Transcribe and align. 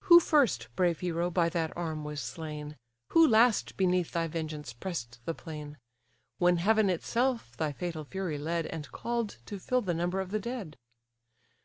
Who 0.00 0.18
first, 0.18 0.66
brave 0.74 0.98
hero! 0.98 1.30
by 1.30 1.48
that 1.50 1.72
arm 1.76 2.02
was 2.02 2.20
slain, 2.20 2.76
Who 3.10 3.24
last 3.24 3.76
beneath 3.76 4.10
thy 4.10 4.26
vengeance 4.26 4.72
press'd 4.72 5.20
the 5.26 5.32
plain; 5.32 5.78
When 6.38 6.56
heaven 6.56 6.90
itself 6.90 7.56
thy 7.56 7.70
fatal 7.70 8.02
fury 8.04 8.36
led, 8.36 8.66
And 8.66 8.90
call'd 8.90 9.36
to 9.46 9.60
fill 9.60 9.82
the 9.82 9.94
number 9.94 10.18
of 10.20 10.32
the 10.32 10.40
dead? 10.40 10.76